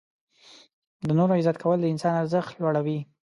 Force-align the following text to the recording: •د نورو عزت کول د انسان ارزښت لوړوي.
•د 1.07 1.07
نورو 1.17 1.33
عزت 1.39 1.55
کول 1.63 1.79
د 1.81 1.85
انسان 1.93 2.13
ارزښت 2.21 2.51
لوړوي. 2.61 2.99